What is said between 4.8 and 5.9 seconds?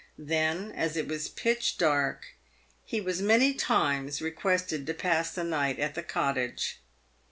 to pass the night